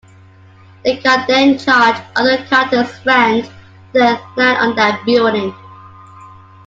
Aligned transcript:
They 0.83 0.97
can 0.97 1.25
then 1.27 1.59
charge 1.59 1.95
other 2.15 2.43
characters 2.45 2.91
rent 3.05 3.45
when 3.91 4.03
they 4.15 4.19
land 4.35 4.57
on 4.69 4.75
that 4.77 5.05
building. 5.05 5.53